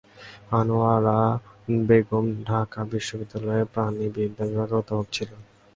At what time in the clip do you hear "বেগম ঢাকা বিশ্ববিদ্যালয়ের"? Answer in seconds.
1.81-3.67